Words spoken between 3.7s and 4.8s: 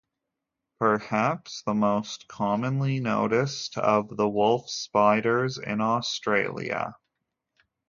of the wolf